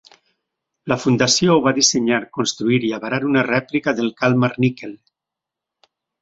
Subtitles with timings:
[0.91, 4.97] La fundació va dissenyar, construir i avarar una rèplica del "Kalmar Nyckel".